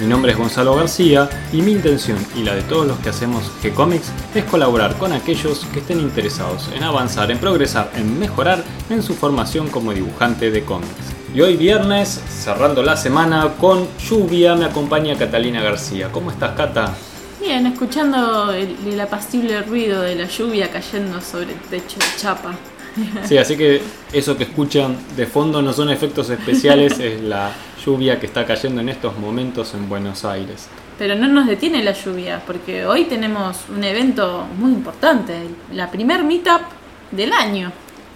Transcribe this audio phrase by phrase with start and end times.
[0.00, 3.44] Mi nombre es Gonzalo García y mi intención y la de todos los que hacemos
[3.62, 9.02] G-Comics es colaborar con aquellos que estén interesados en avanzar, en progresar, en mejorar en
[9.02, 10.90] su formación como dibujante de cómics.
[11.34, 16.10] Y hoy viernes, cerrando la semana con lluvia, me acompaña Catalina García.
[16.10, 16.94] ¿Cómo estás, Cata?
[17.40, 22.54] Bien, escuchando el, el apacible ruido de la lluvia cayendo sobre el techo de chapa.
[23.24, 23.80] Sí, así que
[24.12, 27.50] eso que escuchan de fondo no son efectos especiales, es la
[27.84, 30.68] lluvia que está cayendo en estos momentos en Buenos Aires.
[30.98, 35.34] Pero no nos detiene la lluvia, porque hoy tenemos un evento muy importante,
[35.72, 36.62] la primer meetup
[37.10, 37.72] del año.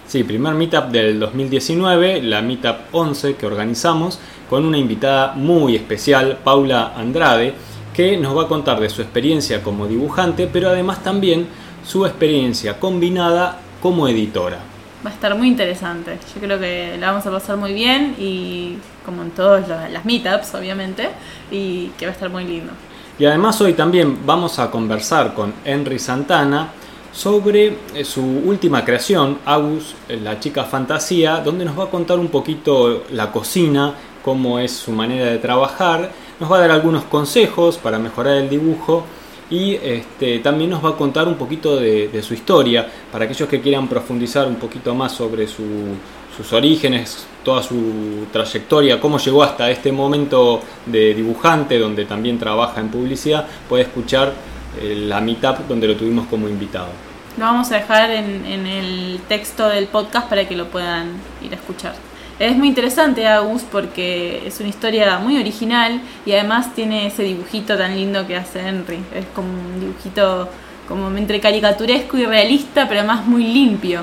[0.07, 6.37] Sí, primer meetup del 2019, la meetup 11 que organizamos con una invitada muy especial,
[6.43, 7.53] Paula Andrade,
[7.93, 11.47] que nos va a contar de su experiencia como dibujante, pero además también
[11.83, 14.59] su experiencia combinada como editora.
[15.05, 16.17] Va a estar muy interesante.
[16.33, 20.55] Yo creo que la vamos a pasar muy bien y como en todas las meetups,
[20.55, 21.09] obviamente,
[21.51, 22.73] y que va a estar muy lindo.
[23.19, 26.69] Y además hoy también vamos a conversar con Henry Santana,
[27.17, 32.19] sobre eh, su última creación, Agus, eh, la chica fantasía, donde nos va a contar
[32.19, 37.05] un poquito la cocina, cómo es su manera de trabajar, nos va a dar algunos
[37.05, 39.03] consejos para mejorar el dibujo
[39.49, 43.61] y este, también nos va a contar un poquito de, su historia, para aquellos que
[43.61, 49.91] quieran profundizar un poquito más sobre sus orígenes, toda su trayectoria, cómo llegó hasta este
[49.91, 54.33] momento de dibujante, donde también trabaja en publicidad, puede escuchar
[54.81, 56.89] eh, la meetup donde lo tuvimos como invitado.
[57.37, 61.11] Lo vamos a dejar en, el texto del podcast para que lo puedan
[61.43, 61.93] ir a escuchar.
[62.39, 67.77] Es muy interesante Agus porque es una historia muy original y además tiene ese dibujito
[67.77, 68.99] tan lindo que hace Henry.
[69.15, 70.47] Es como un dibujito
[70.87, 74.01] como entre caricaturesco y realista, pero además muy limpio.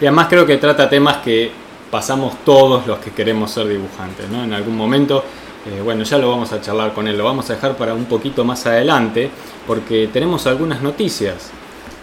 [0.00, 1.50] Y además creo que trata temas que
[1.90, 4.42] pasamos todos los que queremos ser dibujantes, ¿no?
[4.42, 5.22] En algún momento
[5.66, 8.04] eh, bueno, ya lo vamos a charlar con él, lo vamos a dejar para un
[8.04, 9.28] poquito más adelante,
[9.66, 11.50] porque tenemos algunas noticias.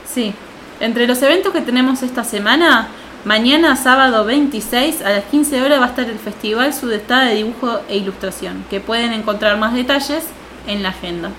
[0.06, 0.34] Sí,
[0.82, 2.90] entre los eventos que tenemos esta semana,
[3.26, 7.80] mañana sábado 26 a las 15 horas va a estar el Festival Sudestada de Dibujo
[7.88, 10.26] e Ilustración, que pueden encontrar más detalles
[10.68, 11.30] en la agenda.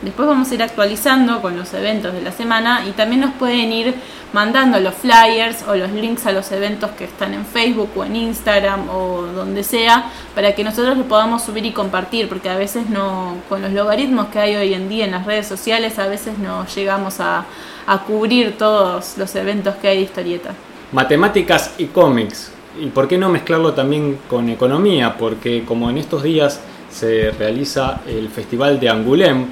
[0.00, 3.72] Después vamos a ir actualizando con los eventos de la semana y también nos pueden
[3.72, 3.94] ir
[4.32, 8.16] mandando los flyers o los links a los eventos que están en Facebook o en
[8.16, 12.90] Instagram o donde sea para que nosotros lo podamos subir y compartir porque a veces
[12.90, 16.38] no, con los logaritmos que hay hoy en día en las redes sociales, a veces
[16.38, 17.44] no llegamos a,
[17.86, 20.50] a cubrir todos los eventos que hay de historieta.
[20.94, 22.52] Matemáticas y cómics.
[22.80, 25.18] ¿Y por qué no mezclarlo también con economía?
[25.18, 29.46] Porque como en estos días se realiza el Festival de Angoulême,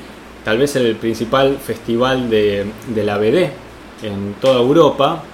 [0.44, 2.64] tal vez el principal festival de,
[2.94, 3.50] la BD
[4.04, 5.24] en toda Europa,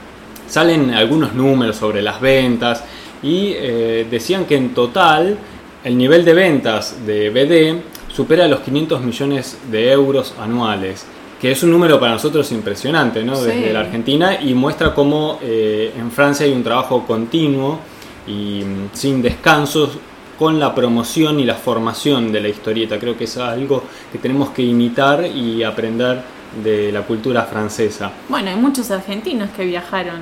[0.48, 2.84] salen algunos números sobre las ventas
[3.22, 5.36] y eh, decían que en total
[5.84, 11.04] el nivel de ventas de BD supera los 500 millones de euros anuales,
[11.40, 13.40] que es un número para nosotros impresionante ¿no?
[13.40, 17.78] desde la Argentina y muestra cómo eh, en Francia hay un trabajo continuo
[18.26, 19.98] y mm, sin descansos
[20.38, 22.98] con la promoción y la formación de la historieta.
[22.98, 23.82] Creo que es algo
[24.12, 26.22] que tenemos que imitar y aprender
[26.62, 28.12] de la cultura francesa.
[28.28, 30.20] Bueno, hay muchos argentinos que viajaron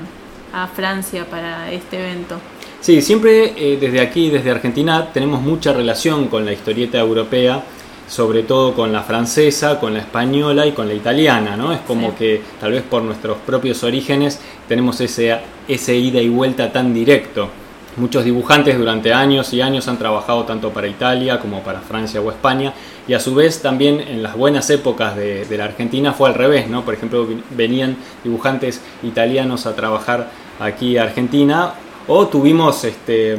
[0.53, 2.37] a Francia para este evento.
[2.81, 7.63] Sí, siempre eh, desde aquí, desde Argentina, tenemos mucha relación con la historieta europea,
[8.09, 11.73] sobre todo con la francesa, con la española y con la italiana, ¿no?
[11.73, 16.73] Es como que tal vez por nuestros propios orígenes tenemos ese, ese ida y vuelta
[16.73, 17.49] tan directo.
[17.97, 22.31] Muchos dibujantes durante años y años han trabajado tanto para Italia como para Francia o
[22.31, 22.75] España
[23.09, 26.69] y a su vez también en las buenas épocas de, la Argentina fue al revés,
[26.69, 26.85] ¿no?
[26.85, 30.29] Por ejemplo, venían dibujantes italianos a trabajar
[30.61, 31.73] aquí a Argentina
[32.07, 33.39] o tuvimos este,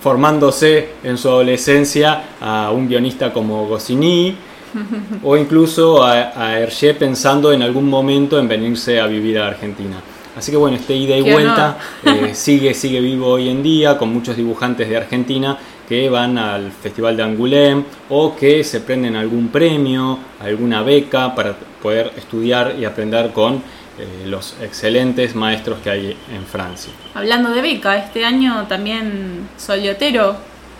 [0.00, 4.34] formándose en su adolescencia a un guionista como Goscinny
[5.22, 9.96] o incluso a, a Hergé pensando en algún momento en venirse a vivir a Argentina.
[10.36, 14.12] Así que bueno, este ida y vuelta eh, sigue, sigue vivo hoy en día con
[14.12, 15.58] muchos dibujantes de Argentina
[15.88, 21.54] que van al Festival de Angoulême o que se prenden algún premio, alguna beca para
[21.82, 23.60] poder estudiar y aprender con
[24.00, 26.92] eh, los excelentes maestros que hay en Francia.
[27.14, 30.36] Hablando de beca, este año también Soliotero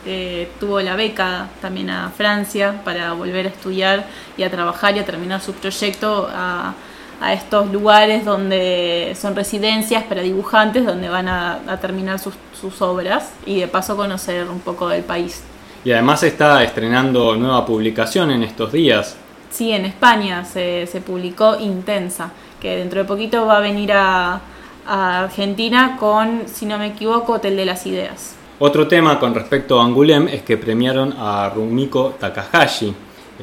[0.07, 4.07] eh, tuvo la beca también a Francia para volver a estudiar
[4.37, 6.75] y a trabajar y a terminar su proyecto a
[7.21, 12.35] a estos lugares donde son residencias para dibujantes, donde van a, terminar sus,
[12.81, 15.43] obras y de paso conocer un poco del país.
[15.85, 19.17] Y además está estrenando nueva publicación en estos días.
[19.51, 22.31] Sí, en España se, se publicó Intensa,
[22.61, 24.41] que dentro de poquito va a venir a,
[24.87, 28.35] Argentina con, si no me equivoco, Hotel de las Ideas.
[28.59, 32.93] Otro tema con respecto a Angulem es que premiaron a Rumiko Takahashi.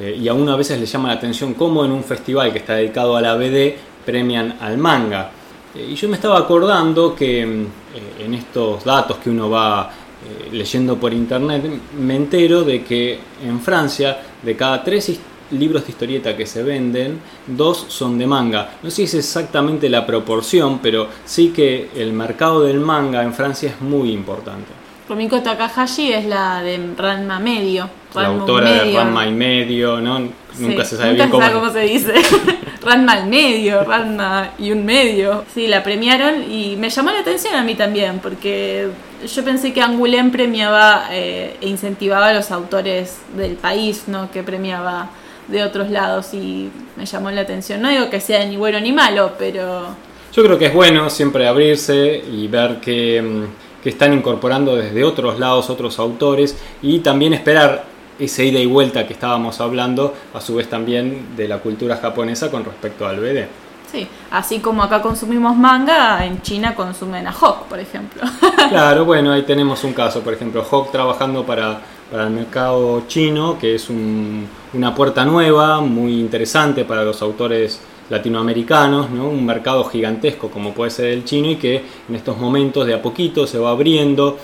[0.00, 2.74] Eh, y aún a veces le llama la atención cómo en un festival que está
[2.74, 3.74] dedicado a la BD
[4.04, 5.30] premian al manga.
[5.74, 7.66] Eh, y yo me estaba acordando que eh,
[8.20, 9.90] en estos datos que uno va
[10.52, 11.64] leyendo por internet,
[11.98, 15.08] me entero de que en Francia, de cada tres
[15.50, 18.70] libros de historieta que se venden, dos son de manga.
[18.82, 23.34] No sé si es exactamente la proporción, pero sí que el mercado del manga en
[23.34, 24.78] Francia es muy importante.
[25.08, 27.88] Rumiko Takahashi es la de Ranma Medio.
[28.14, 30.20] la autora de Ranma y Medio, ¿no?
[30.58, 31.70] Nunca se sabe bien cómo...
[31.70, 32.12] se dice.
[32.82, 35.44] Ranma y Medio, Ranma y un medio.
[35.54, 38.88] Sí, la premiaron y me llamó la atención a mí también, porque
[39.26, 44.30] yo pensé que Angoulême premiaba eh, e incentivaba a los autores del país, ¿no?
[44.30, 45.10] Que premiaba
[45.48, 47.82] de otros lados y me llamó la atención.
[47.82, 49.96] No digo que sea ni bueno ni malo, pero...
[50.32, 55.04] Yo creo que es bueno siempre abrirse y ver que mm, que están incorporando desde
[55.04, 57.84] otros lados otros autores y también esperar
[58.18, 62.50] esa ida y vuelta que estábamos hablando, a su vez también de la cultura japonesa
[62.50, 63.46] con respecto al BD.
[63.90, 68.22] Sí, así como acá consumimos manga, en China consumen a Hawk, por ejemplo.
[68.68, 71.80] claro, bueno, ahí tenemos un caso, por ejemplo, Hawk trabajando para,
[72.10, 73.88] para el mercado chino, que es
[74.74, 77.80] una puerta nueva, muy interesante para los autores
[78.10, 79.28] latinoamericanos, ¿no?
[79.28, 83.02] un mercado gigantesco como puede ser el chino y que en estos momentos de a
[83.02, 84.38] poquito se va abriendo,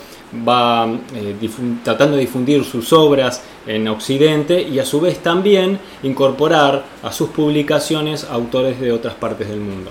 [0.46, 1.36] va eh,
[1.82, 7.30] tratando de difundir sus obras en Occidente y a su vez también incorporar a sus
[7.30, 9.90] publicaciones autores de otras partes del mundo.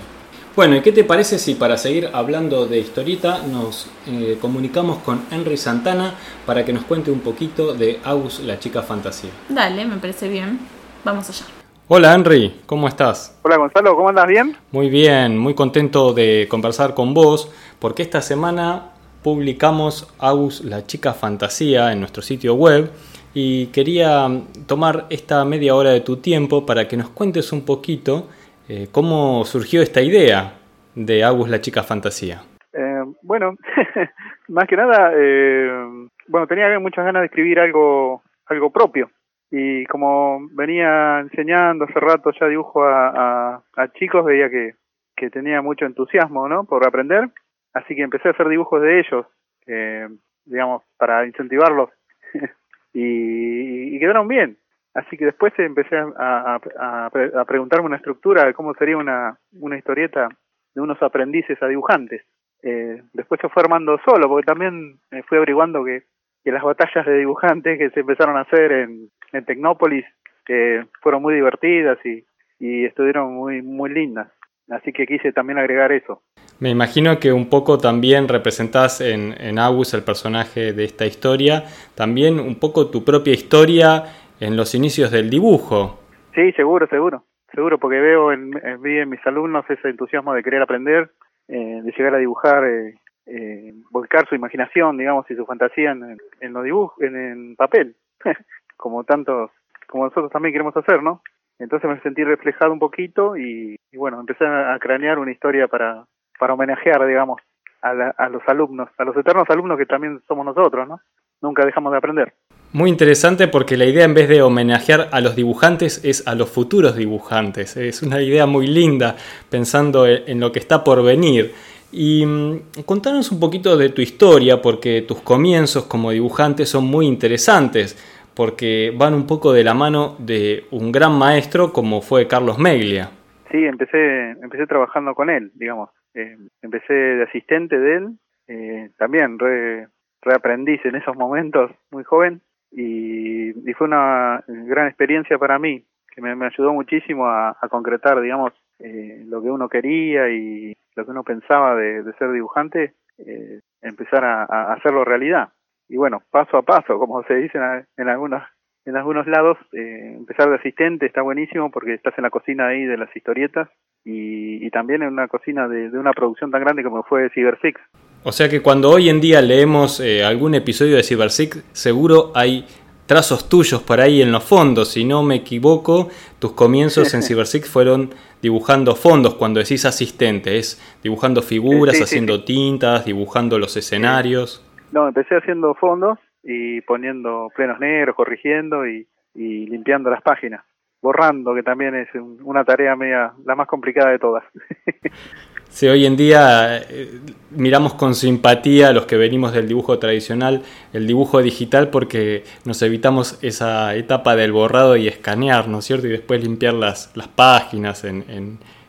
[0.56, 5.24] Bueno, ¿y qué te parece si para seguir hablando de historieta nos eh, comunicamos con
[5.32, 6.14] Henry Santana
[6.46, 9.30] para que nos cuente un poquito de Agus la chica fantasía?
[9.48, 10.60] Dale, me parece bien.
[11.02, 11.46] Vamos allá.
[11.88, 13.36] Hola Henry, ¿cómo estás?
[13.42, 14.28] Hola Gonzalo, ¿cómo andas?
[14.28, 14.56] ¿Bien?
[14.70, 18.92] Muy bien, muy contento de conversar con vos porque esta semana
[19.24, 22.92] publicamos Agus la chica fantasía en nuestro sitio web
[23.34, 24.30] y quería
[24.66, 28.28] tomar esta media hora de tu tiempo para que nos cuentes un poquito
[28.68, 30.54] eh, cómo surgió esta idea
[30.94, 32.42] de Agus la chica fantasía.
[32.72, 33.56] Eh, bueno,
[34.48, 39.10] más que nada, eh, bueno, tenía muchas ganas de escribir algo, algo propio
[39.56, 44.74] y como venía enseñando hace rato ya dibujo a, a, chicos, veía que,
[45.14, 46.64] que, tenía mucho entusiasmo, ¿no?
[46.64, 47.30] Por aprender,
[47.72, 49.26] así que empecé a hacer dibujos de ellos,
[49.68, 50.08] eh,
[50.44, 51.90] digamos, para incentivarlos
[52.92, 54.58] y, y, quedaron bien.
[54.94, 59.38] Así que después empecé a, a, preguntarme una estructura de cómo sería una,
[59.76, 60.28] historieta
[60.74, 62.22] de unos aprendices a dibujantes.
[62.62, 66.04] Eh, después se fue armando solo, porque también me fui averiguando que
[66.44, 70.04] las batallas de dibujantes que se empezaron a hacer en, en Tecnópolis
[70.46, 72.24] que fueron muy divertidas y,
[72.58, 74.28] y estuvieron muy, muy lindas.
[74.70, 76.22] Así que quise también agregar eso.
[76.58, 81.64] Me imagino que un poco también representás en, en Agus, el personaje de esta historia,
[81.94, 84.04] también un poco tu propia historia
[84.40, 86.00] en los inicios del dibujo.
[86.34, 91.10] Sí, seguro, seguro, seguro, porque veo en, en, mis alumnos ese entusiasmo de querer aprender,
[91.48, 92.94] eh, de llegar a dibujar eh,
[93.26, 97.96] eh, volcar su imaginación, digamos, y su fantasía en, en los dibujos, en, en papel,
[98.76, 99.50] como tantos,
[99.86, 101.22] como nosotros también queremos hacer, ¿no?
[101.58, 106.04] Entonces me sentí reflejado un poquito y, bueno, empecé a, cranear una historia para,
[106.38, 107.40] para homenajear, digamos,
[107.80, 111.00] a, a los alumnos, a los eternos alumnos que también somos nosotros, ¿no?
[111.40, 112.34] Nunca dejamos de aprender.
[112.74, 116.50] Muy interesante porque la idea en vez de homenajear a los dibujantes es a los
[116.50, 117.76] futuros dibujantes.
[117.76, 119.14] Es una idea muy linda
[119.48, 121.52] pensando en lo que está por venir.
[121.92, 127.06] Y mm, contanos un poquito de tu historia, porque tus comienzos como dibujante son muy
[127.06, 127.94] interesantes,
[128.34, 133.08] porque van un poco de la mano de un gran maestro como fue Carlos Meglia.
[133.52, 135.90] Sí, empecé, empecé trabajando con él, digamos.
[136.12, 138.08] Eh, empecé de asistente de él,
[138.48, 139.86] eh, también re,
[140.22, 142.42] reaprendiz en esos momentos, muy joven,
[142.76, 149.24] y, fue una gran experiencia para mí, que me, ayudó muchísimo a, concretar, digamos, eh,
[149.26, 154.72] lo que uno quería y lo que uno pensaba de, ser dibujante, eh, empezar a,
[154.72, 155.50] hacerlo realidad.
[155.88, 157.58] Y bueno, paso a paso, como se dice
[157.96, 158.42] en, algunos
[158.84, 162.84] en algunos lados, eh, empezar de asistente está buenísimo porque estás en la cocina ahí
[162.84, 163.68] de las historietas
[164.04, 167.80] y, también en una cocina de, una producción tan grande como fue Cyber Six.
[168.24, 172.66] O sea que cuando hoy en día leemos algún episodio de Cyber Six, seguro hay
[173.06, 174.92] trazos tuyos por ahí en los fondos.
[174.92, 178.10] Si no me equivoco, tus comienzos en CyberSix fueron
[178.42, 179.34] dibujando fondos.
[179.34, 184.64] Cuando decís asistente, es dibujando figuras, haciendo tintas, dibujando los escenarios.
[184.92, 190.62] No, empecé haciendo fondos y poniendo plenos negros, corrigiendo y, y limpiando las páginas
[191.04, 194.42] borrando, que también es una tarea media, la más complicada de todas.
[195.74, 197.08] Sí, hoy en día eh,
[197.50, 200.62] miramos con simpatía los que venimos del dibujo tradicional,
[200.92, 206.06] el dibujo digital, porque nos evitamos esa etapa del borrado y escanear, ¿no es cierto?
[206.06, 208.22] Y después limpiar las, las páginas en,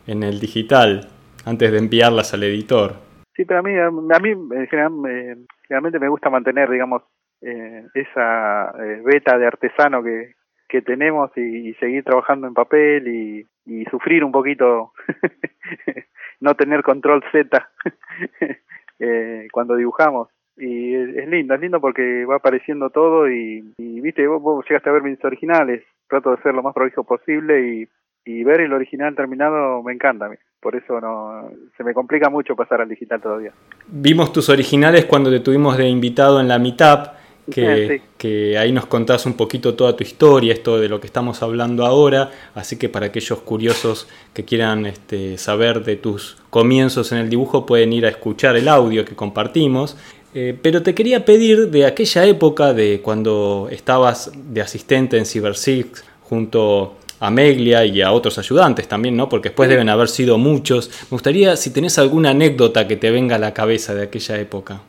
[0.05, 1.07] en, el digital,
[1.43, 2.93] antes de enviarlas al editor.
[3.35, 4.35] Sí, pero a mí, a mí
[4.69, 7.01] generalmente me gusta mantener, digamos,
[7.41, 10.35] eh, esa eh, beta de artesano que,
[10.67, 13.47] que tenemos y, seguir trabajando en papel y,
[13.89, 14.91] sufrir un poquito
[16.39, 17.69] no tener control Z
[18.99, 20.29] eh, cuando dibujamos.
[20.57, 25.03] Y es, lindo, es lindo porque va apareciendo todo y, viste, vos, llegaste a ver
[25.03, 27.87] mis originales, trato de ser lo más prolijo posible
[28.25, 30.29] y, ver el original terminado me encanta,
[30.59, 33.51] por eso no se me complica mucho pasar al digital todavía.
[33.87, 37.14] Vimos tus originales cuando te tuvimos de invitado en la Meetup
[37.51, 41.85] que, ahí nos contás un poquito toda tu historia, esto de lo que estamos hablando
[41.85, 47.29] ahora, así que para aquellos curiosos que quieran este, saber de tus comienzos en el
[47.29, 49.95] dibujo pueden ir a escuchar el audio que compartimos.
[50.37, 56.03] Eh, pero te quería pedir de aquella época, de cuando estabas de asistente en CyberSix
[56.23, 59.29] junto a Meglia y a otros ayudantes también, ¿no?
[59.29, 60.89] Porque después deben haber sido muchos.
[61.03, 64.81] Me gustaría si tenés alguna anécdota que te venga a la cabeza de aquella época.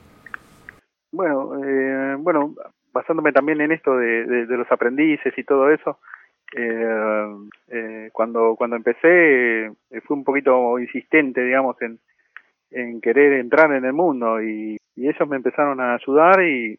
[2.27, 6.01] Bueno, eh, basándome también en esto de, los aprendices y todo eso,
[6.57, 7.27] eh,
[7.69, 9.71] eh, cuando cuando empecé
[10.05, 12.01] fui un poquito insistente, digamos, en,
[13.01, 16.77] querer entrar en el mundo y, ellos me empezaron a ayudar y,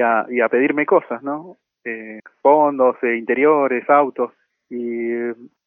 [0.00, 1.56] a, y a pedirme cosas, ¿no?
[2.42, 4.32] fondos, interiores, autos
[4.68, 5.14] y,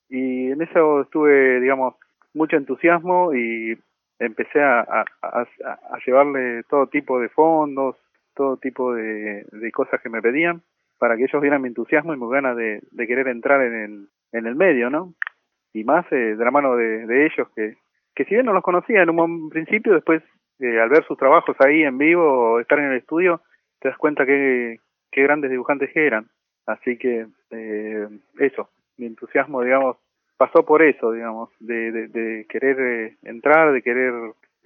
[0.10, 1.96] y en eso estuve, digamos,
[2.36, 3.76] mucho entusiasmo y
[4.20, 7.96] empecé a, a, llevarle todo tipo de fondos,
[8.36, 10.62] todo tipo de, cosas que me pedían
[11.00, 14.48] para que ellos vieran mi entusiasmo y mi ganas de, querer entrar en el, en
[14.48, 15.14] el medio, ¿no?
[15.74, 17.78] Y más eh, de la mano de, ellos que,
[18.16, 20.24] que si bien no los conocía en un principio, después
[20.60, 23.42] eh, al ver sus trabajos ahí en vivo o estar en el estudio,
[23.80, 24.78] te das cuenta que,
[25.12, 26.28] qué grandes dibujantes que eran.
[26.66, 28.08] Así que eh,
[28.40, 29.98] eso, mi entusiasmo, digamos,
[30.38, 34.14] pasó por eso, digamos, de, de, querer entrar, de querer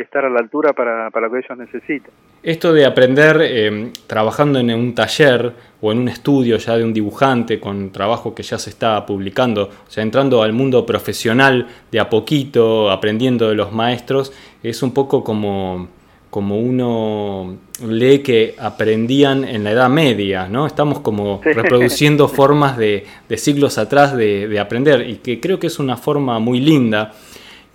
[0.04, 2.12] estar a la altura para, para lo que ellos necesitan.
[2.44, 6.94] Esto de aprender eh, trabajando en un taller o en un estudio ya de un
[6.94, 12.00] dibujante con trabajo que ya se está publicando, o sea, entrando al mundo profesional de
[12.00, 15.90] a poquito, aprendiendo de los maestros, es un poco como,
[16.30, 20.68] como uno lee que aprendían en la Edad Media, ¿no?
[20.68, 25.68] Estamos como reproduciendo formas de, de siglos atrás de, de aprender y que creo que
[25.68, 27.14] es una forma muy linda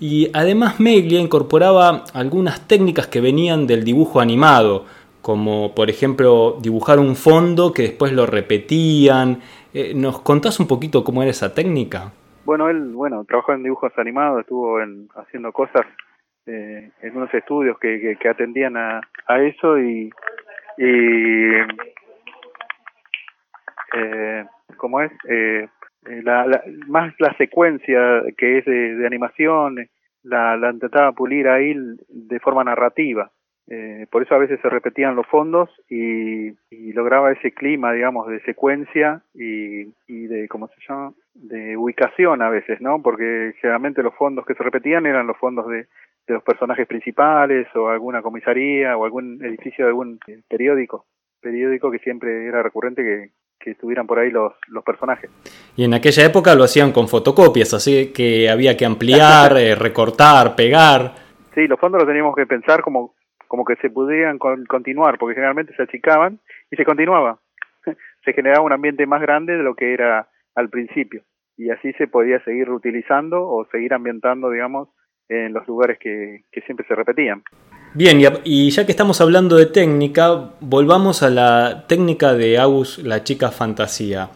[0.02, 4.84] y además Meglia incorporaba algunas técnicas que venían del dibujo animado,
[5.20, 9.38] como por ejemplo dibujar un fondo que después lo repetían.
[9.72, 12.10] Eh, ¿Nos contás un poquito cómo era esa técnica?
[12.44, 15.86] Bueno, él bueno trabajó en dibujos animados, estuvo en, haciendo cosas
[16.46, 20.10] eh, en unos estudios que, que, atendían a, a, eso y,
[20.78, 21.46] y
[23.94, 25.12] eh, ¿cómo es?
[26.22, 29.76] Eh, la, más la secuencia que es de, animación,
[30.22, 31.74] la, la, intentaba pulir ahí
[32.08, 33.30] de forma narrativa.
[33.68, 38.26] Eh, por eso a veces se repetían los fondos y, y, lograba ese clima, digamos,
[38.26, 41.12] de secuencia y, y de, ¿cómo se llama?
[41.34, 43.00] De ubicación a veces, ¿no?
[43.00, 45.86] Porque generalmente los fondos que se repetían eran los fondos de,
[46.26, 51.06] de los personajes principales o alguna comisaría o algún edificio de algún periódico,
[51.40, 53.30] periódico que siempre era recurrente que,
[53.62, 55.30] que estuvieran por ahí los, los personajes.
[55.76, 60.56] Y en aquella época lo hacían con fotocopias, así que había que ampliar, eh, recortar,
[60.56, 61.14] pegar.
[61.54, 63.14] Sí, los fondos los teníamos que pensar como,
[63.46, 66.40] como que se pudieran continuar, porque generalmente se achicaban
[66.70, 67.38] y se continuaba.
[68.24, 71.22] se generaba un ambiente más grande de lo que era al principio.
[71.56, 74.88] Y así se podía seguir reutilizando o seguir ambientando, digamos,
[75.28, 77.42] en los lugares que, que siempre se repetían.
[77.94, 83.22] Bien, y ya que estamos hablando de técnica, volvamos a la técnica de Agus, la
[83.22, 84.30] chica fantasía.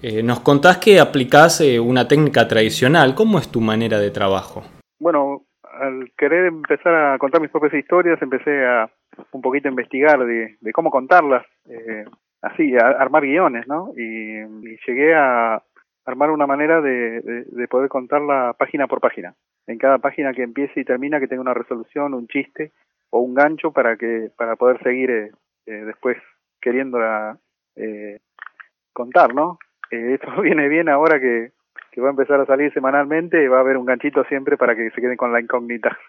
[0.00, 3.16] Eh, nos contás que aplicás eh, una técnica tradicional.
[3.16, 4.62] ¿Cómo es tu manera de trabajo?
[5.00, 8.88] Bueno, al querer empezar a contar mis propias historias, empecé a
[9.32, 12.04] un poquito a investigar de, cómo contarlas, eh,
[12.42, 13.92] así, a, armar guiones, ¿no?
[13.96, 14.38] Y,
[14.86, 15.60] llegué a
[16.04, 19.34] armar una manera de, de poder contarla página por página.
[19.66, 22.70] En cada página que empiece y termina que tenga una resolución, un chiste
[23.10, 25.30] o un gancho para que para poder seguir eh,
[25.66, 26.16] eh, después
[26.60, 26.98] queriendo
[27.76, 28.18] eh,
[28.92, 29.58] contar, ¿no?
[29.90, 31.52] Eh, esto viene bien ahora que,
[31.90, 34.90] que va a empezar a salir semanalmente, va a haber un ganchito siempre para que
[34.90, 35.96] se queden con la incógnita.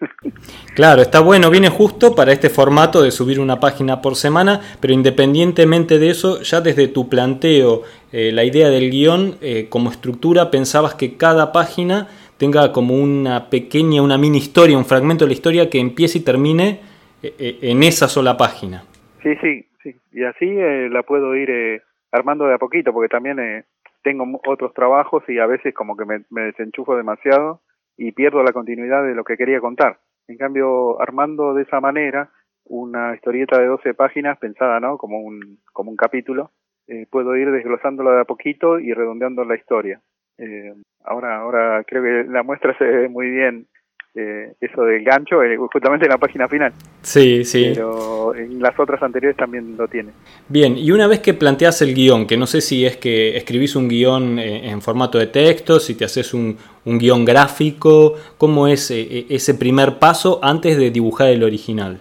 [0.74, 4.94] Claro, está bueno, viene justo para este formato de subir una página por semana, pero
[4.94, 10.50] independientemente de eso, ya desde tu planteo, eh, la idea del guion, eh, como estructura,
[10.50, 15.34] pensabas que cada página tenga como una pequeña, una mini historia, un fragmento de la
[15.34, 16.80] historia que empiece y termine
[17.22, 18.84] en esa sola página.
[19.22, 19.96] Sí, sí, sí.
[20.12, 20.46] Y así
[20.90, 23.64] la puedo ir armando de a poquito, porque también
[24.02, 27.60] tengo otros trabajos y a veces como que me, desenchufo demasiado
[27.96, 29.98] y pierdo la continuidad de lo que quería contar.
[30.28, 32.30] En cambio, armando de esa manera
[32.64, 34.96] una historieta de 12 páginas pensada, ¿no?
[34.96, 36.50] Como un, como un capítulo,
[36.86, 40.00] eh, puedo ir desglosándola de a poquito y redondeando la historia.
[40.38, 40.74] Eh,
[41.04, 43.66] ahora, ahora creo que la muestra se ve muy bien
[44.14, 46.72] eh, eso del gancho, eh, justamente en la página final.
[47.00, 47.72] Sí, sí.
[47.74, 50.12] Pero en las otras anteriores también lo tiene.
[50.48, 53.74] Bien, y una vez que planteas el guion, que no sé si es que escribís
[53.74, 58.68] un guion eh, en formato de texto, si te haces un, un guion gráfico, ¿cómo
[58.68, 62.00] es ese primer paso antes de dibujar el original?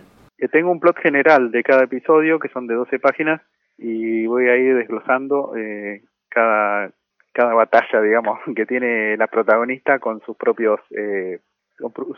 [0.52, 3.42] tengo un plot general de cada episodio, que son de 12 páginas,
[3.78, 5.54] y voy a ir desglosando
[6.30, 6.92] cada,
[7.34, 11.40] cada batalla, digamos, que tiene la protagonista con sus propios eh,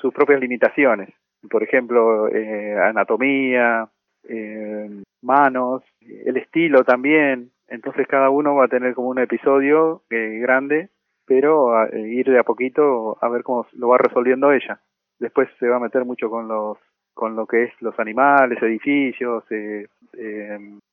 [0.02, 1.10] sus propias limitaciones.
[1.50, 3.90] Por ejemplo, eh, anatomía,
[4.28, 4.90] eh,
[5.22, 7.52] manos, el estilo también.
[7.68, 10.90] Entonces cada uno va a tener como un episodio eh, grande,
[11.26, 14.80] pero a, ir de a poquito a ver cómo lo va resolviendo ella.
[15.20, 16.78] Después se va a meter mucho con los
[17.14, 19.44] con lo que es los animales, edificios,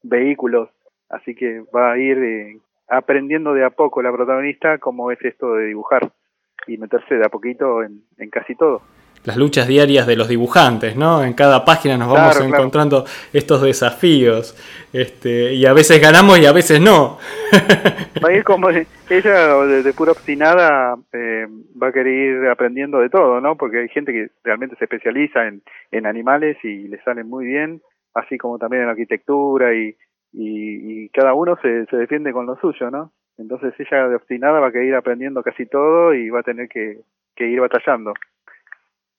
[0.02, 0.68] vehículos.
[1.08, 5.68] Así que va a ir aprendiendo de a poco la protagonista cómo es esto de
[5.68, 6.12] dibujar
[6.66, 8.82] y meterse de a poquito en, casi todo.
[9.24, 11.22] Las luchas diarias de los dibujantes, ¿no?
[11.22, 14.56] En cada página nos vamos encontrando estos desafíos.
[14.94, 17.18] Este, y a veces ganamos y a veces no.
[18.24, 21.46] Va a ir como ella de, pura obstinada eh,
[21.80, 23.56] va a querer ir aprendiendo de todo, ¿no?
[23.56, 27.82] Porque hay gente que realmente se especializa en, en animales y le salen muy bien,
[28.14, 29.96] así como también en arquitectura y,
[30.32, 33.12] y, y cada uno se, se defiende con lo suyo, ¿no?
[33.40, 36.68] Entonces ella de obstinada va a querer ir aprendiendo casi todo y va a tener
[36.68, 37.00] que,
[37.38, 38.12] ir batallando.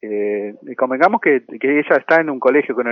[0.01, 2.86] Eh, convengamos que, ella está en un colegio con,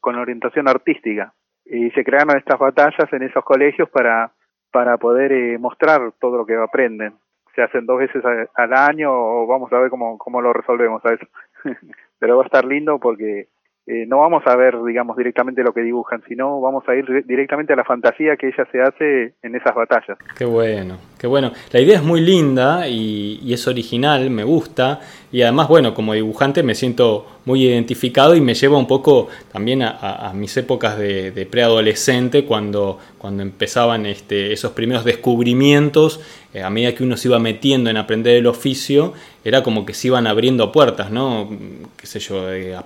[0.00, 1.32] con orientación artística
[1.64, 4.32] y se crearon estas batallas en esos colegios para,
[4.70, 7.14] para poder eh, mostrar todo lo que aprenden.
[7.54, 8.22] Se hacen dos veces
[8.54, 11.26] al año o vamos a ver cómo lo resolvemos a eso.
[12.18, 13.48] Pero va a estar lindo porque
[13.86, 17.74] eh, no vamos a ver, digamos, directamente lo que dibujan, sino vamos a ir directamente
[17.74, 20.16] a la fantasía que ella se hace en esas batallas.
[20.38, 21.52] Qué bueno, qué bueno.
[21.72, 26.14] La idea es muy linda y, y es original, me gusta, y además, bueno, como
[26.14, 31.46] dibujante me siento muy identificado y me lleva un poco también a, mis épocas de,
[31.50, 36.20] preadolescente, cuando, cuando empezaban este, esos primeros descubrimientos,
[36.54, 39.12] eh, a medida que uno se iba metiendo en aprender el oficio,
[39.44, 41.50] era como que se iban abriendo puertas, ¿no?
[41.96, 42.78] Qué sé yo, de,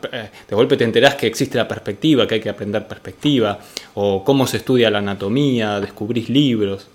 [0.51, 3.59] golpe te enterás que existe la perspectiva, que hay que aprender perspectiva,
[3.95, 6.91] o cómo se estudia la anatomía, descubrís libros.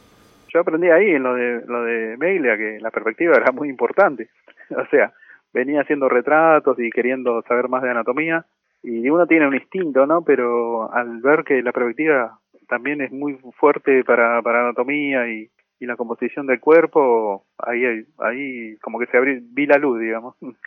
[0.53, 4.27] Yo aprendí ahí en lo de, lo de que la perspectiva era muy importante.
[4.69, 5.13] O sea,
[5.53, 8.45] venía haciendo retratos y queriendo saber más de anatomía
[8.81, 10.23] y uno tiene un instinto, ¿no?
[10.23, 15.85] Pero al ver que la perspectiva también es muy fuerte para, para anatomía y, y
[15.85, 20.35] la composición del cuerpo, ahí, ahí como que se abrió, vi la luz, digamos.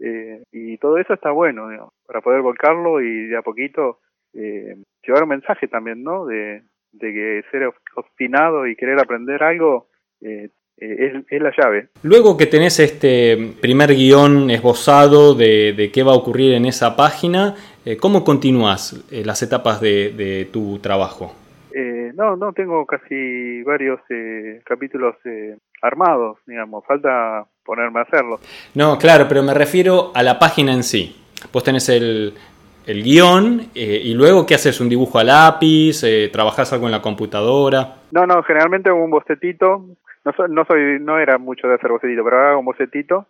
[0.00, 3.98] Eh, y todo eso está bueno, digamos, para poder volcarlo y de a poquito
[4.32, 6.24] eh, llevar un mensaje también, ¿no?
[6.24, 9.88] De, de que ser obstinado y querer aprender algo
[10.20, 11.88] eh, eh, es, la llave.
[12.02, 17.56] Luego que tenés este primer guion esbozado de, qué va a ocurrir en esa página,
[17.84, 21.34] eh, ¿cómo continúas eh, las etapas de, tu trabajo?
[22.14, 24.00] no, no, tengo casi varios
[24.64, 25.14] capítulos
[25.80, 28.40] armados, digamos, falta ponerme a hacerlo.
[28.74, 31.16] No, claro, pero me refiero a la página en sí.
[31.52, 32.34] Vos tenés el,
[32.88, 37.98] el guion y luego qué haces, un dibujo a lápiz, trabajás algo en la computadora.
[38.10, 39.84] No, no, generalmente un bocetito
[40.48, 43.26] no, soy, no era mucho de hacer bocetito, pero hago un bocetito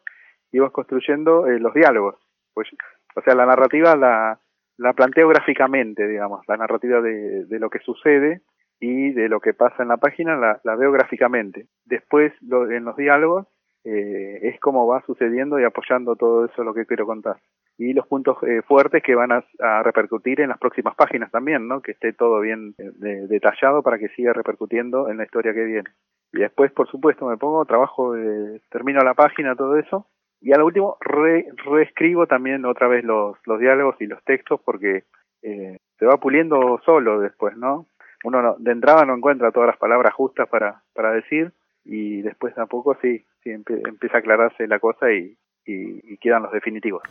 [0.56, 2.16] vas construyendo eh, los diálogos.
[2.54, 2.68] Pues,
[3.14, 4.40] o sea, la narrativa la,
[4.76, 8.40] la planteo gráficamente, digamos, la narrativa de, de lo que sucede
[8.80, 11.66] y de lo que pasa en la página la, la veo gráficamente.
[11.84, 13.46] Después, en los diálogos,
[13.84, 17.36] eh, es como va sucediendo y apoyando todo eso lo que quiero contar.
[17.76, 21.80] Y los puntos eh, fuertes que van a, repercutir en las próximas páginas también, ¿no?
[21.80, 25.90] Que esté todo bien detallado para que siga repercutiendo en la historia que viene.
[26.32, 30.06] Y después, por supuesto, me pongo, trabajo, eh, termino la página, todo eso.
[30.40, 35.04] Y a lo último, reescribo también otra vez los, diálogos y los textos porque
[35.42, 37.86] eh, se va puliendo solo después, ¿no?
[38.24, 41.52] uno de entrada no encuentra todas las palabras justas para, para decir
[41.84, 47.02] y después tampoco sí, sí empieza a aclararse la cosa y, y, quedan los definitivos.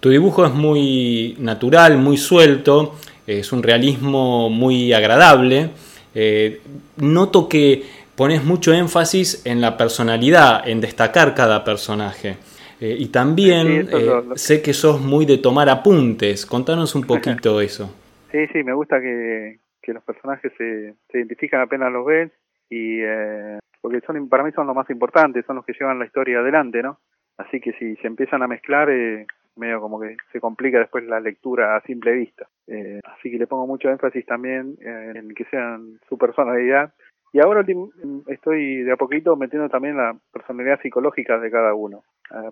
[0.00, 2.94] Tu dibujo es muy natural, muy suelto,
[3.26, 5.70] es un realismo muy agradable.
[6.14, 6.60] Eh,
[6.96, 7.82] noto que
[8.16, 12.36] pones mucho énfasis en la personalidad, en destacar cada personaje.
[12.80, 16.44] Eh, y también eh, sé que sos muy de tomar apuntes.
[16.46, 17.94] Contanos un poquito eso.
[18.32, 22.30] Sí, sí, me gusta que, que los personajes se, se, identifican apenas los ves
[22.68, 26.06] y eh, porque son para mí son los más importantes, son los que llevan la
[26.06, 26.98] historia adelante, ¿no?
[27.38, 31.20] Así que si se empiezan a mezclar, eh, medio como que se complica después la
[31.20, 32.48] lectura a simple vista.
[32.66, 36.92] Eh, así que le pongo mucho énfasis también en que sean su personalidad.
[37.36, 37.66] Y ahora
[38.28, 42.02] estoy de a poquito metiendo también la personalidad psicológica de cada uno,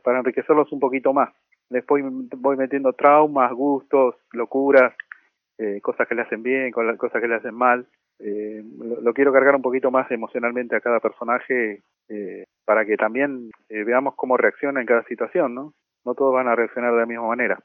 [0.03, 1.31] para enriquecerlos un poquito más.
[1.70, 2.05] Después
[2.37, 4.92] voy metiendo traumas, gustos, locuras,
[5.57, 7.87] eh, cosas que le hacen bien, cosas que le hacen mal.
[8.18, 8.62] Eh,
[9.01, 14.14] lo, quiero cargar un poquito más emocionalmente a cada personaje eh, para que también veamos
[14.16, 15.73] cómo reacciona en cada situación, ¿no?
[16.05, 17.59] No todos van a reaccionar de la misma manera.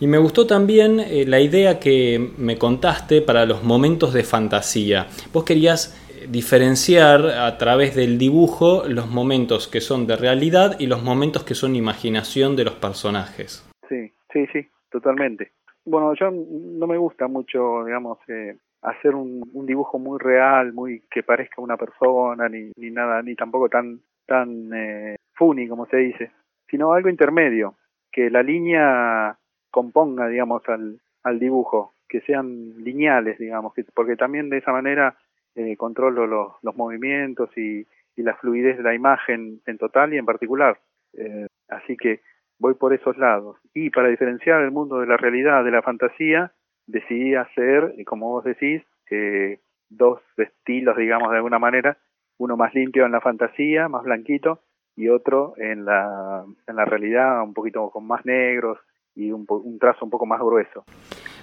[0.00, 5.06] Y me gustó también la idea que me contaste para los momentos de fantasía.
[5.32, 11.02] Vos querías diferenciar a través del dibujo los momentos que son de realidad y los
[11.02, 13.68] momentos que son imaginación de los personajes.
[13.88, 15.52] Sí, sí, sí, totalmente.
[15.84, 21.22] Bueno, yo no me gusta mucho, digamos, eh, hacer un, dibujo muy real, muy que
[21.22, 26.30] parezca una persona, ni, ni nada, ni tampoco tan, tan eh, funny, como se dice,
[26.68, 27.74] sino algo intermedio,
[28.10, 29.36] que la línea
[29.70, 35.16] componga, digamos, al, al dibujo, que sean lineales, digamos, que, porque también de esa manera
[35.54, 37.86] eh, controlo los, los movimientos y,
[38.16, 40.78] y la fluidez de la imagen en total y en particular.
[41.14, 42.20] Eh, así que
[42.58, 43.58] voy por esos lados.
[43.74, 46.52] Y para diferenciar el mundo de la realidad, de la fantasía,
[46.86, 51.98] decidí hacer, como vos decís, eh, dos estilos, digamos, de alguna manera,
[52.38, 54.60] uno más limpio en la fantasía, más blanquito,
[54.96, 58.78] y otro en la, en la realidad, un poquito con más negros
[59.14, 60.84] y un, un trazo un poco más grueso.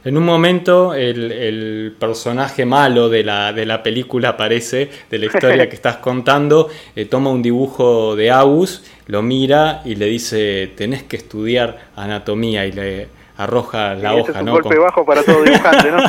[0.06, 5.68] En un momento el, personaje malo de la, de la, película aparece, de la historia
[5.68, 11.04] que estás contando, eh, toma un dibujo de Agus, lo mira y le dice, tenés
[11.04, 13.08] que estudiar anatomía y le
[13.38, 14.32] arroja la hoja.
[14.32, 16.00] Es un golpe bajo para todo dibujante, ¿no?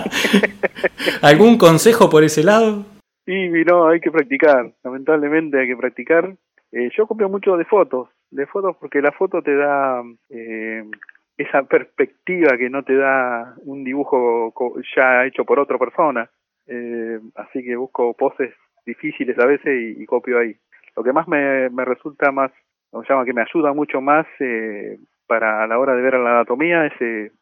[1.22, 2.84] ¿Algún consejo por ese lado?
[3.26, 6.36] Sí, no, hay que practicar, lamentablemente hay que practicar.
[6.72, 10.02] Eh, yo copio mucho de fotos, de fotos porque la foto te da...
[10.28, 10.84] Eh,
[11.40, 14.52] esa perspectiva que no te da un dibujo
[14.94, 16.28] ya hecho por otra persona.
[16.66, 18.52] Eh, así que busco poses
[18.84, 20.54] difíciles a veces y, copio ahí.
[20.96, 22.52] Lo que más me, resulta más,
[22.90, 26.32] o llama que me ayuda mucho más eh, para a la hora de ver la
[26.32, 27.32] anatomía es eh,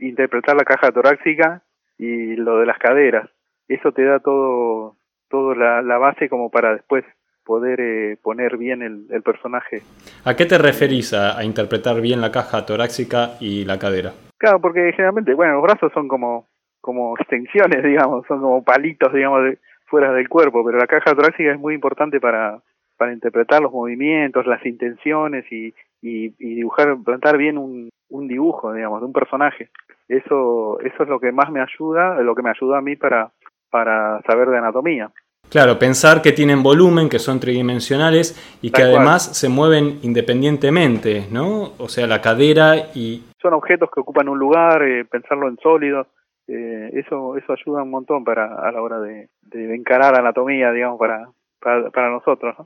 [0.00, 1.62] interpretar la caja torácica
[1.96, 3.30] y lo de las caderas.
[3.68, 4.96] Eso te da todo,
[5.28, 7.04] todo la base como para después
[7.48, 9.80] poder eh, poner bien el, personaje.
[10.26, 14.12] ¿A qué te referís a, interpretar bien la caja torácica y la cadera?
[14.36, 16.46] Claro, porque generalmente, bueno, los brazos son como,
[16.82, 21.50] como extensiones, digamos, son como palitos, digamos, de, fuera del cuerpo, pero la caja torácica
[21.50, 22.60] es muy importante para,
[22.98, 29.00] para interpretar los movimientos, las intenciones y, y, dibujar, plantar bien un, un dibujo, digamos,
[29.00, 29.70] de un personaje.
[30.06, 33.30] Eso, eso es lo que más me ayuda, lo que me ayuda a mí para,
[33.70, 35.10] para saber de anatomía.
[35.50, 41.72] Claro, pensar que tienen volumen, que son tridimensionales y que además se mueven independientemente, ¿no?
[41.78, 43.24] O sea, la cadera y...
[43.40, 46.06] Son objetos que ocupan un lugar, eh, pensarlo en sólido,
[46.48, 50.98] eh, eso eso ayuda un montón para a la hora de, de encarar anatomía, digamos,
[50.98, 51.28] para,
[51.60, 52.56] para, nosotros.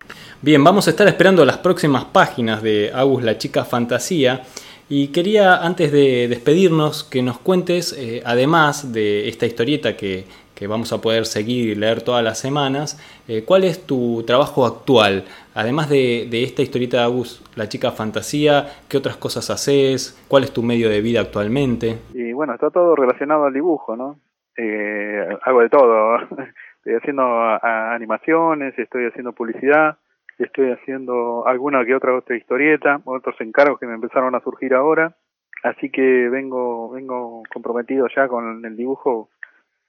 [0.41, 4.43] Bien, vamos a estar esperando las próximas páginas de Agus la chica fantasía.
[4.89, 10.27] Y quería, antes de despedirnos, que nos cuentes, eh, además de esta historieta que,
[10.63, 12.97] que vamos a poder seguir y leer todas las semanas.
[13.27, 15.25] Eh, ¿Cuál es tu trabajo actual?
[15.57, 20.17] Además de, esta historieta de Agus, la chica fantasía, ¿qué otras cosas haces?
[20.29, 21.99] ¿Cuál es tu medio de vida actualmente?
[22.15, 24.21] Y bueno, está todo relacionado al dibujo, ¿no?
[24.57, 26.19] Eh, hago de todo.
[26.77, 27.25] Estoy haciendo
[27.63, 29.99] animaciones, estoy haciendo publicidad,
[30.39, 35.17] estoy haciendo alguna que otra otra historieta, otros encargos que me empezaron a surgir ahora.
[35.63, 39.29] Así que vengo, vengo comprometido ya con el dibujo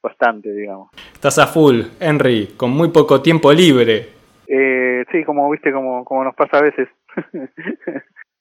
[0.04, 0.90] bastante, digamos.
[1.14, 4.10] Estás a full, Henry, con muy poco tiempo libre.
[4.48, 6.90] Eh, sí, como viste, como, como nos pasa a veces.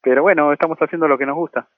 [0.03, 1.69] Pero bueno, estamos haciendo lo que nos gusta.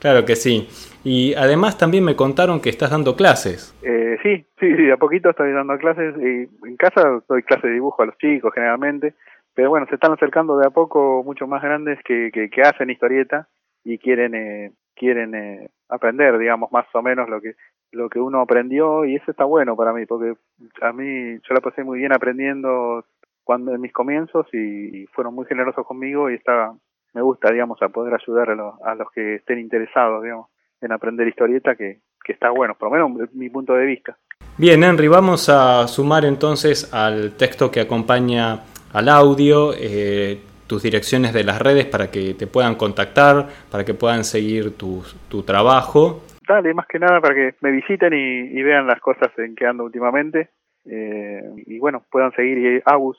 [0.00, 0.68] Claro que sí.
[1.04, 3.74] Y además también me contaron que estás dando clases.
[3.82, 6.14] Eh, sí, sí, sí, a poquito estoy dando clases.
[6.18, 9.14] Y en casa doy clases de dibujo a los chicos generalmente.
[9.54, 13.48] Pero bueno, se están acercando de a poco muchos más grandes que, que, hacen historieta
[13.84, 17.54] y quieren eh, quieren eh, aprender, digamos, más o menos lo que
[17.90, 20.34] lo que uno aprendió y eso está bueno para mí, porque
[20.82, 23.04] a mí yo la pasé muy bien aprendiendo
[23.44, 26.72] cuando en mis comienzos y, fueron muy generosos conmigo y está
[27.14, 30.48] me gusta, digamos, a poder ayudar a, los, a los que estén interesados, digamos,
[30.82, 34.18] en aprender historieta, que, que está bueno, por lo menos mi punto de vista.
[34.58, 38.60] Bien, Henry, vamos a sumar entonces al texto que acompaña
[38.92, 43.94] al audio eh, tus direcciones de las redes para que te puedan contactar, para que
[43.94, 46.22] puedan seguir tu, tu trabajo.
[46.46, 49.84] Dale, más que nada para que me visiten y, vean las cosas en que ando
[49.84, 50.50] últimamente.
[50.84, 53.18] Eh, y bueno, puedan seguir Agus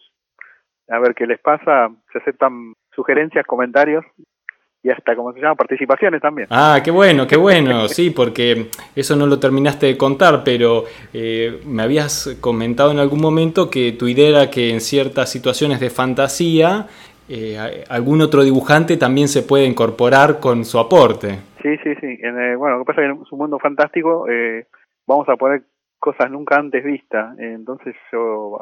[0.87, 1.89] a ver qué les pasa.
[2.11, 4.05] Se aceptan sugerencias, comentarios
[4.81, 6.47] y hasta, como se llama, participaciones también.
[6.49, 11.59] Ah, qué bueno, qué bueno, sí, porque eso no lo terminaste de contar, pero eh,
[11.65, 15.89] me habías comentado en algún momento que tu idea era que en ciertas situaciones de
[15.89, 16.87] fantasía
[17.29, 21.39] eh, algún otro dibujante también se puede incorporar con su aporte.
[21.61, 22.19] Sí, sí, sí.
[22.21, 24.25] Eh, bueno, lo que pasa es que en un mundo fantástico
[25.07, 25.63] vamos a poner
[25.99, 27.37] cosas nunca antes vistas.
[27.39, 28.59] entonces yo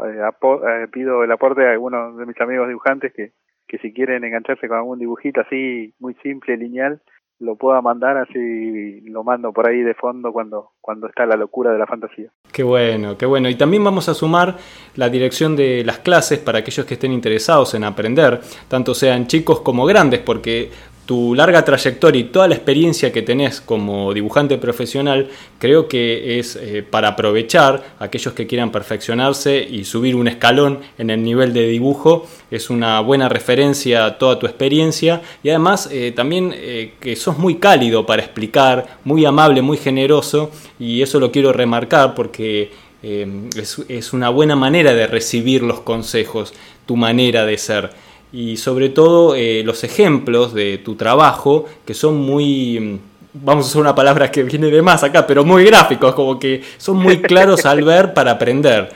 [0.92, 3.32] pido el aporte a algunos de mis amigos dibujantes que
[3.68, 7.02] que si quieren engancharse con algún dibujito así muy simple, lineal,
[7.40, 11.72] lo pueda mandar así lo mando por ahí de fondo cuando, cuando está la locura
[11.72, 12.32] de la fantasía.
[12.52, 13.50] Qué bueno, qué bueno.
[13.50, 14.56] Y también vamos a sumar
[14.96, 19.62] la dirección de las clases para aquellos que estén interesados en aprender, tanto sean chicos
[19.62, 20.72] como grandes, porque
[21.08, 26.58] tu larga trayectoria y toda la experiencia que tenés como dibujante profesional, creo que es
[26.58, 31.66] eh, para aprovechar aquellos que quieran perfeccionarse y subir un escalón en el nivel de
[31.66, 32.28] dibujo.
[32.52, 37.38] Es una buena referencia a toda tu experiencia y además eh, también eh, que sos
[37.38, 43.82] muy cálido para explicar, muy amable, muy generoso y eso lo quiero remarcar porque es,
[43.88, 46.54] es una buena manera de recibir los consejos,
[46.86, 47.92] tu manera de ser
[48.32, 53.00] y sobre todo eh, los ejemplos de tu trabajo que son muy, mm,
[53.46, 56.62] vamos a usar una palabra que viene de más acá, pero muy gráficos, como que
[56.78, 58.90] son muy claros al ver para aprender.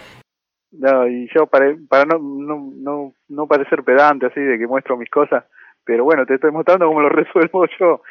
[0.72, 4.98] No, y yo para, para no, no, no, no parecer pedante así de que muestro
[4.98, 5.44] mis cosas,
[5.84, 8.02] pero bueno, te estoy mostrando cómo lo resuelvo yo.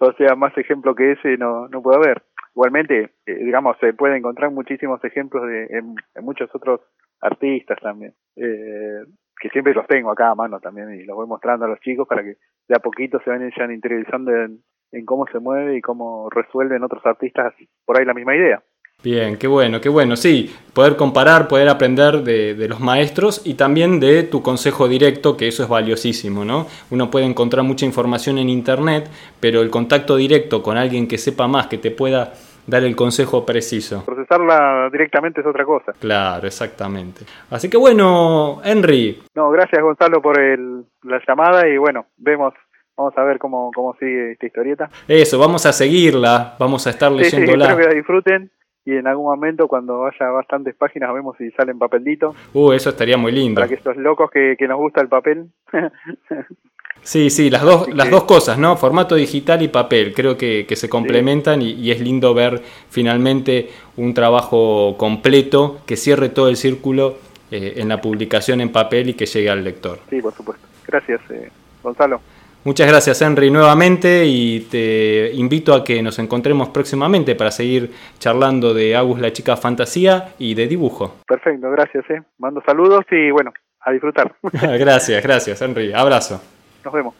[0.00, 2.22] o sea, más ejemplo que ese no, no puedo haber.
[2.54, 5.94] Igualmente, eh, digamos, se puede encontrar muchísimos ejemplos de, en,
[6.24, 6.80] muchos otros
[7.20, 8.14] artistas también.
[8.36, 9.04] Eh,
[9.40, 12.06] que siempre los tengo acá a mano también y los voy mostrando a los chicos
[12.08, 12.36] para que
[12.68, 14.62] de a poquito se vayan interiorizando en,
[15.04, 17.52] cómo se mueve y cómo resuelven otros artistas
[17.84, 18.62] por ahí la misma idea.
[19.02, 20.16] Bien, qué bueno, qué bueno.
[20.16, 25.36] Sí, poder comparar, poder aprender de, de, los maestros y también de tu consejo directo,
[25.36, 26.66] que eso es valiosísimo, ¿no?
[26.90, 31.46] Uno puede encontrar mucha información en Internet, pero el contacto directo con alguien que sepa
[31.46, 32.32] más, que te pueda
[32.66, 34.04] dar el consejo preciso.
[34.04, 35.92] Procesarla directamente es otra cosa.
[35.98, 37.24] Claro, exactamente.
[37.50, 39.22] Así que bueno, Henry.
[39.34, 42.54] No, gracias Gonzalo por el, la llamada y bueno, vemos
[42.96, 44.88] Vamos a ver cómo, cómo sigue esta historieta.
[45.06, 47.66] Eso, vamos a seguirla, vamos a estar leyéndola.
[47.66, 48.50] Sí, espero que la disfruten
[48.86, 52.34] y en algún momento cuando haya bastantes páginas vemos si salen papelitos.
[52.54, 53.56] Uh, eso estaría muy lindo.
[53.56, 55.50] Para que estos locos que, que nos gusta el papel
[57.02, 58.76] Sí, sí, las dos, las dos cosas, ¿no?
[58.76, 64.96] Formato digital y papel, creo que, se complementan y, es lindo ver finalmente un trabajo
[64.98, 67.18] completo que cierre todo el círculo
[67.50, 70.00] eh, en la publicación en papel y que llegue al lector.
[70.10, 70.66] Sí, por supuesto.
[70.86, 71.50] Gracias, eh,
[71.82, 72.20] Gonzalo.
[72.66, 78.74] Muchas gracias, Henry, nuevamente y te invito a que nos encontremos próximamente para seguir charlando
[78.74, 81.14] de Agus la chica fantasía y de dibujo.
[81.28, 82.04] Perfecto, gracias.
[82.10, 82.20] Eh.
[82.38, 84.34] Mando saludos y bueno, a disfrutar.
[84.52, 85.92] gracias, gracias, Henry.
[85.92, 86.55] Abrazo.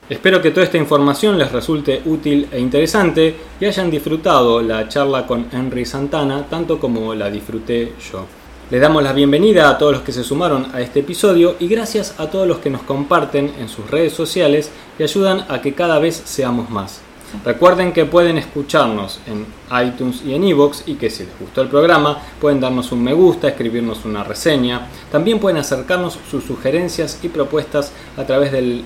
[0.09, 5.27] Espero que toda esta información les resulte útil e interesante y hayan disfrutado la charla
[5.27, 8.27] con Henry Santana tanto como la disfruté yo.
[8.69, 12.19] Le damos la bienvenida a todos los que se sumaron a este episodio y gracias
[12.19, 16.01] a todos los que nos comparten en sus redes sociales y ayudan a que cada
[16.01, 17.01] vez seamos más.
[17.45, 19.47] Recuerden que pueden escucharnos en
[19.87, 23.13] iTunes y en iVoox y que si les gustó el programa pueden darnos un me
[23.13, 24.89] gusta, escribirnos una reseña.
[25.11, 28.85] También pueden acercarnos sus sugerencias y propuestas a través del,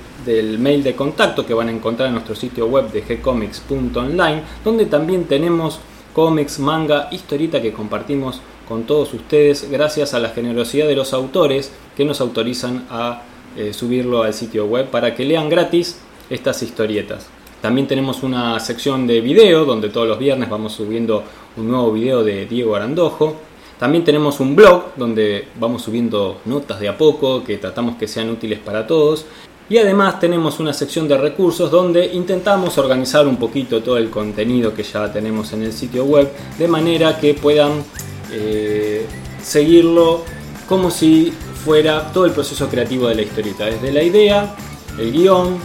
[0.59, 5.25] mail de contacto que van a encontrar en nuestro sitio web de gcomics.online, donde también
[5.25, 5.81] tenemos
[6.13, 11.73] cómics, manga, historita que compartimos con todos ustedes gracias a la generosidad de los autores
[11.97, 13.23] que nos autorizan a
[13.57, 17.27] eh, subirlo al sitio web para que lean gratis estas historietas.
[17.61, 21.23] También tenemos una sección de video donde todos los viernes vamos subiendo
[21.57, 23.37] un nuevo video de Diego Arandojo.
[23.79, 28.31] También tenemos un blog donde vamos subiendo notas de a poco que tratamos que sean
[28.31, 29.27] útiles para todos.
[29.69, 34.75] Y además tenemos una sección de recursos donde intentamos organizar un poquito todo el contenido
[34.75, 37.85] que ya tenemos en el sitio web de manera que puedan
[38.33, 39.07] eh,
[39.43, 40.23] seguirlo
[40.67, 41.33] como si
[41.65, 44.57] fuera todo el proceso creativo de la historieta, desde la idea,
[44.99, 45.59] el guion,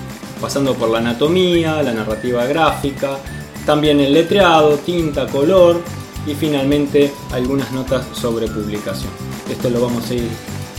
[0.46, 3.18] pasando por la anatomía, la narrativa gráfica,
[3.66, 5.82] También el letreado, tinta, color
[6.28, 9.10] y finalmente algunas notas sobre publicación.
[9.50, 10.30] Esto lo vamos a ir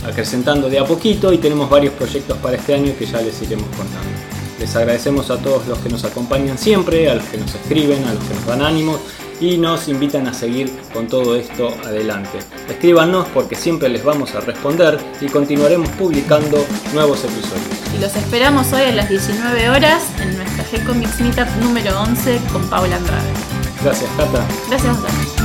[0.07, 3.67] acrecentando de a poquito y tenemos varios proyectos para este año que ya les iremos
[3.75, 4.07] contando.
[4.57, 8.13] Les agradecemos a todos los que nos acompañan siempre, a los que nos escriben, a
[8.13, 9.01] los que nos dan ánimos
[9.39, 12.39] y nos invitan a seguir con todo esto adelante.
[12.69, 17.65] Escríbanos porque siempre les vamos a responder y continuaremos publicando nuevos episodios.
[17.95, 22.67] Y los esperamos hoy a las 19 horas en nuestra G-Comics Meetup número 11 con
[22.69, 23.31] Paula Andrade.
[23.83, 24.45] Gracias, Cata.
[24.69, 25.36] Gracias, Cata.